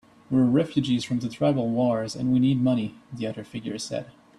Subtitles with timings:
[0.31, 4.07] "We're refugees from the tribal wars, and we need money," the other figure said.